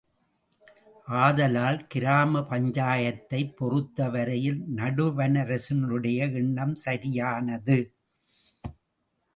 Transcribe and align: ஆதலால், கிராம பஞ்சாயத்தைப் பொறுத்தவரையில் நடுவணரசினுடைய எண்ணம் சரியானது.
ஆதலால், 1.07 1.87
கிராம 1.87 2.41
பஞ்சாயத்தைப் 2.43 3.57
பொறுத்தவரையில் 3.57 4.63
நடுவணரசினுடைய 4.75 6.33
எண்ணம் 6.33 6.75
சரியானது. 6.75 7.93